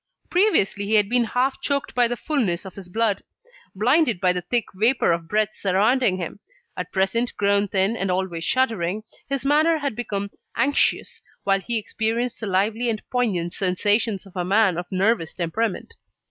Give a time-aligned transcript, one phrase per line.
[0.31, 3.21] Previously, he had been half choked by the fulness of his blood,
[3.75, 6.39] blinded by the thick vapour of breath surrounding him.
[6.75, 12.39] At present, grown thin, and always shuddering, his manner had become anxious, while he experienced
[12.39, 15.93] the lively and poignant sensations of a man of nervous temperament.